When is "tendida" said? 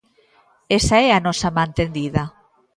1.79-2.23